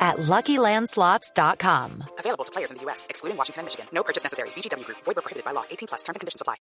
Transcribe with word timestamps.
at 0.00 0.16
LuckyLandSlots.com. 0.16 2.04
Available 2.18 2.44
to 2.44 2.52
players 2.52 2.70
in 2.70 2.78
the 2.78 2.82
U.S., 2.84 3.06
excluding 3.10 3.36
Washington 3.36 3.60
and 3.60 3.66
Michigan. 3.66 3.86
No 3.92 4.02
purchase 4.02 4.22
necessary. 4.22 4.48
VGW 4.56 4.84
Group. 4.86 4.98
Void 5.04 5.16
prohibited 5.16 5.44
by 5.44 5.52
law. 5.52 5.64
18 5.70 5.88
plus. 5.88 6.02
Terms 6.02 6.16
and 6.16 6.20
conditions 6.20 6.40
apply. 6.40 6.56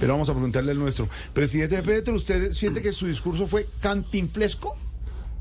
Pero 0.00 0.12
vamos 0.12 0.28
a 0.28 0.32
preguntarle 0.32 0.72
al 0.72 0.78
nuestro. 0.78 1.08
Presidente 1.34 1.82
Petro, 1.82 2.14
¿usted 2.14 2.52
siente 2.52 2.80
que 2.80 2.92
su 2.92 3.06
discurso 3.06 3.46
fue 3.46 3.66
cantinflesco? 3.80 4.76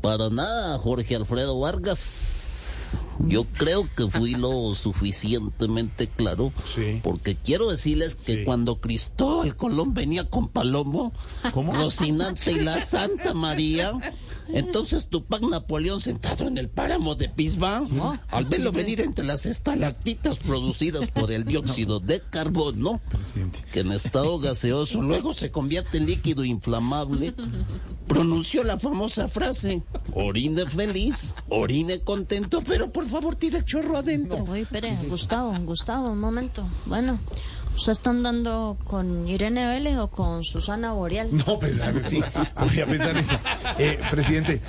Para 0.00 0.30
nada, 0.30 0.78
Jorge 0.78 1.14
Alfredo 1.14 1.60
Vargas. 1.60 2.39
Yo 3.26 3.44
creo 3.44 3.88
que 3.96 4.08
fui 4.08 4.34
lo 4.34 4.74
suficientemente 4.74 6.08
claro. 6.08 6.52
Sí. 6.74 7.00
Porque 7.02 7.36
quiero 7.36 7.70
decirles 7.70 8.14
que 8.14 8.36
Sí. 8.36 8.44
cuando 8.44 8.76
Cristóbal 8.80 9.56
Colón 9.56 9.94
venía 9.94 10.28
con 10.28 10.48
Palomo, 10.48 11.12
Rocinante 11.54 12.52
y 12.52 12.60
la 12.60 12.80
Santa 12.84 13.34
María, 13.34 13.92
entonces 14.48 15.06
Tupac 15.08 15.42
Napoleón 15.42 16.00
sentado 16.00 16.46
en 16.48 16.58
el 16.58 16.68
páramo 16.68 17.14
de 17.14 17.28
Pisba, 17.28 17.82
al 18.28 18.44
verlo 18.46 18.72
venir 18.72 19.00
entre 19.00 19.24
las 19.24 19.46
estalactitas 19.46 20.38
producidas 20.38 21.10
por 21.10 21.30
el 21.32 21.44
dióxido 21.44 22.00
de 22.00 22.20
carbono, 22.30 23.00
Presidente. 23.10 23.60
que 23.72 23.80
en 23.80 23.92
estado 23.92 24.38
gaseoso 24.38 25.02
luego 25.02 25.34
se 25.34 25.50
convierte 25.50 25.98
en 25.98 26.06
líquido 26.06 26.44
inflamable, 26.44 27.34
pronunció 28.06 28.64
la 28.64 28.78
famosa 28.78 29.28
frase, 29.28 29.82
orine 30.14 30.66
feliz, 30.66 31.34
orine 31.48 32.00
contento, 32.00 32.60
pero 32.66 32.90
por 32.92 33.06
favor 33.10 33.36
tira 33.36 33.58
el 33.58 33.64
chorro 33.64 33.96
adentro. 33.96 34.44
Oye, 34.48 34.62
espere, 34.62 34.96
Gustavo, 35.08 35.54
Gustavo, 35.60 36.10
un 36.10 36.20
momento. 36.20 36.66
Bueno, 36.86 37.18
¿usted 37.76 37.92
está 37.92 38.10
andando 38.10 38.76
con 38.84 39.26
Irene 39.28 39.66
Vélez 39.66 39.96
o 39.98 40.08
con 40.08 40.44
Susana 40.44 40.92
Boreal? 40.92 41.28
No, 41.36 41.58
pensar, 41.58 41.94
sí, 42.08 42.22
voy 42.56 42.80
a 42.80 42.86
pensar 42.86 43.16
eso. 43.16 43.34
Eh, 43.78 43.98
presidente, 44.10 44.60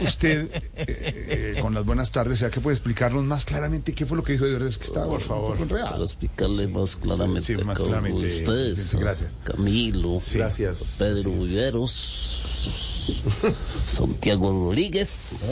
usted, 0.00 0.48
eh, 0.76 1.54
eh, 1.56 1.58
con 1.60 1.74
las 1.74 1.84
buenas 1.84 2.12
tardes, 2.12 2.38
¿será 2.38 2.50
que 2.50 2.60
puede 2.60 2.74
explicarnos 2.76 3.24
más 3.24 3.44
claramente 3.44 3.94
qué 3.94 4.06
fue 4.06 4.16
lo 4.16 4.22
que 4.22 4.32
dijo 4.32 4.44
de 4.44 4.52
verdad? 4.52 4.68
Es 4.68 4.78
que 4.78 4.84
estaba 4.84 5.06
Por 5.06 5.20
favor. 5.20 5.58
Para 5.68 5.96
explicarle 6.02 6.68
más 6.68 6.96
claramente 6.96 7.56
Sí, 7.56 7.64
más 7.64 7.78
claramente, 7.78 8.42
ustedes, 8.42 8.94
gracias. 8.94 9.36
Camilo, 9.44 10.18
Gracias. 10.34 10.96
Pedro 10.98 11.32
Viveros, 11.32 12.44
Santiago 13.86 14.52
Rodríguez, 14.52 15.50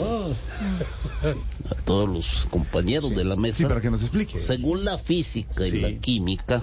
a 1.69 1.80
todos 1.91 2.07
los 2.09 2.47
compañeros 2.49 3.09
de 3.13 3.25
la 3.25 3.35
Sí, 3.35 3.41
mesa. 3.41 3.67
para 3.67 3.81
que 3.81 3.91
nos 3.91 4.01
explique. 4.01 4.39
Según 4.39 4.85
la 4.85 4.97
física 4.97 5.67
y 5.67 5.71
Sí. 5.71 5.79
la 5.81 5.91
química, 5.99 6.61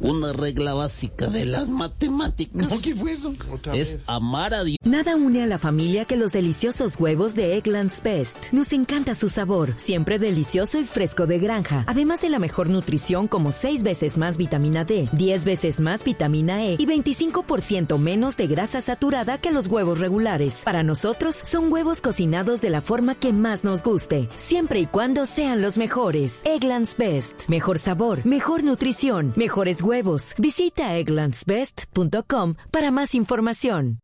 una 0.00 0.32
regla 0.32 0.72
básica 0.72 1.26
de 1.26 1.44
las 1.44 1.68
matemáticas 1.68 2.70
No, 2.70 2.80
¿qué 2.80 2.94
fue 2.94 3.12
eso? 3.12 3.34
es 3.74 3.98
amar 4.06 4.54
a 4.54 4.64
Dios. 4.64 4.78
Nada 4.84 5.16
une 5.16 5.42
a 5.42 5.46
la 5.46 5.58
familia 5.58 6.06
que 6.06 6.16
los 6.16 6.32
deliciosos 6.32 6.98
huevos 6.98 7.34
de 7.34 7.56
Eggland's 7.58 8.02
Best. 8.02 8.36
Nos 8.52 8.72
encanta 8.72 9.14
su 9.14 9.28
sabor, 9.28 9.74
siempre 9.76 10.18
delicioso 10.18 10.80
y 10.80 10.84
fresco 10.84 11.26
de 11.26 11.38
granja. 11.38 11.84
Además 11.86 12.22
de 12.22 12.30
la 12.30 12.38
mejor 12.38 12.70
nutrición 12.70 13.28
como 13.28 13.52
6 13.52 13.82
veces 13.82 14.16
más 14.16 14.38
vitamina 14.38 14.84
D, 14.84 15.08
10 15.12 15.44
veces 15.44 15.80
más 15.80 16.04
vitamina 16.04 16.64
E 16.64 16.76
y 16.78 16.86
25% 16.86 17.98
menos 17.98 18.38
de 18.38 18.46
grasa 18.46 18.80
saturada 18.80 19.36
que 19.36 19.50
los 19.52 19.66
huevos 19.68 19.98
regulares. 19.98 20.62
Para 20.64 20.82
nosotros 20.82 21.36
son 21.36 21.70
huevos 21.70 22.00
cocinados 22.00 22.62
de 22.62 22.70
la 22.70 22.80
forma 22.80 23.14
que 23.14 23.32
más 23.34 23.62
nos 23.62 23.82
guste, 23.82 24.26
siempre 24.54 24.78
y 24.78 24.86
cuando 24.86 25.26
sean 25.26 25.62
los 25.62 25.78
mejores. 25.78 26.40
Eggland's 26.44 26.96
Best. 26.96 27.48
Mejor 27.48 27.80
sabor, 27.80 28.24
mejor 28.24 28.62
nutrición, 28.62 29.32
mejores 29.34 29.82
huevos. 29.82 30.36
Visita 30.38 30.96
egglandsbest.com 30.96 32.54
para 32.70 32.92
más 32.92 33.16
información. 33.16 33.98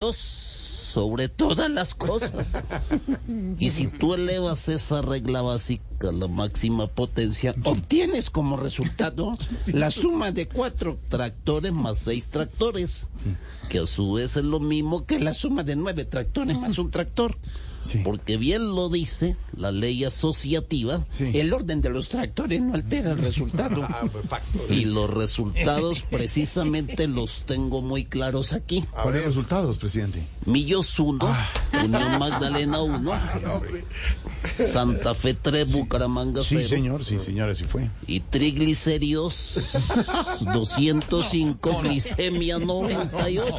Sobre 0.00 1.28
todas 1.28 1.70
las 1.70 1.94
cosas. 1.94 2.32
Y 3.58 3.68
si 3.68 3.88
tú 3.88 4.14
elevas 4.14 4.70
esa 4.70 5.02
regla 5.02 5.42
básica 5.42 6.08
a 6.08 6.12
la 6.12 6.28
máxima 6.28 6.86
potencia, 6.86 7.54
obtienes 7.64 8.30
como 8.30 8.56
resultado 8.56 9.36
la 9.66 9.90
suma 9.90 10.32
de 10.32 10.48
cuatro 10.48 10.96
tractores 11.08 11.72
más 11.72 11.98
seis 11.98 12.28
tractores, 12.28 13.08
que 13.68 13.80
a 13.80 13.86
su 13.86 14.14
vez 14.14 14.38
es 14.38 14.44
lo 14.44 14.60
mismo 14.60 15.04
que 15.04 15.20
la 15.20 15.34
suma 15.34 15.62
de 15.62 15.76
nueve 15.76 16.06
tractores 16.06 16.58
más 16.58 16.78
un 16.78 16.90
tractor. 16.90 17.36
Sí. 17.82 18.00
Porque 18.04 18.36
bien 18.36 18.74
lo 18.74 18.88
dice 18.88 19.36
la 19.56 19.70
ley 19.72 20.04
asociativa, 20.04 21.04
Sí. 21.10 21.30
el 21.34 21.52
orden 21.52 21.80
de 21.80 21.90
los 21.90 22.08
tractores 22.08 22.60
no 22.60 22.74
altera 22.74 23.12
el 23.12 23.18
resultado. 23.18 23.86
y 24.70 24.84
los 24.84 25.08
resultados 25.10 26.02
precisamente 26.02 27.06
los 27.08 27.42
tengo 27.46 27.80
muy 27.82 28.04
claros 28.04 28.52
aquí. 28.52 28.84
¿Cuáles 29.02 29.24
resultados, 29.24 29.78
presidente? 29.78 30.22
Millos 30.44 30.98
1, 30.98 31.18
Ah. 31.28 31.46
Unión 31.84 32.18
Magdalena 32.18 32.80
1, 32.82 33.12
Santa 34.58 35.14
Fe 35.14 35.34
3, 35.34 35.72
Bucaramanga 35.72 36.42
0 36.44 36.62
Sí, 36.62 36.68
señor, 36.68 37.04
sí, 37.04 37.18
señor, 37.18 37.50
así 37.50 37.64
fue. 37.64 37.90
y 38.06 38.20
triglicéridos 38.20 39.54
205, 40.52 41.80
glicemia 41.82 42.58
98. 42.58 43.56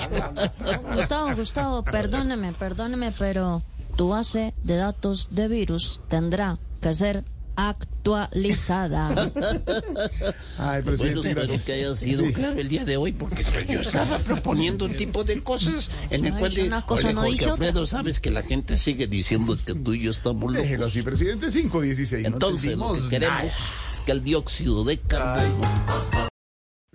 Gustavo, 0.96 1.36
Gustavo, 1.36 1.84
perdóneme, 1.84 2.54
perdóneme, 2.54 3.12
pero 3.18 3.62
tu 4.00 4.08
base 4.08 4.54
de 4.64 4.78
datos 4.78 5.28
de 5.32 5.50
virus 5.50 6.00
tendrá 6.08 6.58
que 6.80 6.96
ser 6.96 7.26
actualizada. 7.58 9.10
Ay, 10.58 10.82
Bueno, 10.82 10.86
presidente, 10.86 11.20
espero 11.20 11.42
gracias. 11.42 11.66
que 11.66 11.74
haya 11.74 11.96
sido 11.98 12.26
Sí. 12.28 12.32
claro 12.32 12.60
el 12.62 12.70
día 12.70 12.86
de 12.86 12.96
hoy, 12.96 13.12
porque 13.12 13.44
yo 13.68 13.82
estaba 13.82 14.18
proponiendo 14.20 14.86
un 14.86 14.96
tipo 14.96 15.26
de 15.26 15.44
cosas 15.44 15.92
en 16.12 16.24
el 16.24 16.34
Ay, 16.36 16.40
cual... 16.40 16.54
una 16.68 16.86
cosa, 16.86 17.08
Oye, 17.08 17.14
no 17.14 17.20
Jorge 17.20 17.32
dice 17.34 17.44
otra. 17.52 17.66
Alfredo, 17.68 17.88
sabes 17.88 18.22
que 18.22 18.32
la 18.32 18.42
gente 18.42 18.78
sigue 18.78 19.08
diciendo 19.08 19.58
que 19.66 19.76
tú 19.76 19.94
y 19.94 20.00
yo 20.04 20.12
estamos 20.12 20.44
locos. 20.50 20.62
Déjelo 20.64 20.86
así, 20.86 21.02
presidente, 21.02 21.52
516. 21.52 22.22
no 22.24 22.36
Entonces, 22.36 22.78
lo 22.78 22.94
que 22.94 23.10
queremos 23.10 23.38
nada. 23.44 23.52
es 23.92 24.00
que 24.06 24.12
el 24.14 24.24
dióxido 24.24 24.86
de 24.86 24.98
carbono... 24.98 25.68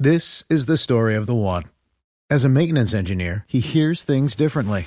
This 0.02 0.46
is 0.48 0.64
the 0.64 0.78
story 0.78 1.16
of 1.16 1.26
the 1.26 1.34
one. 1.34 1.64
As 2.30 2.46
a 2.46 2.48
maintenance 2.48 2.94
engineer, 2.96 3.44
he 3.46 3.60
hears 3.60 4.02
things 4.02 4.34
differently. 4.34 4.86